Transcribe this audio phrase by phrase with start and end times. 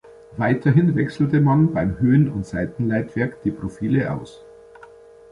[0.35, 4.43] Weiterhin wechselte man beim Höhen- und Seitenleitwerk die Profile aus.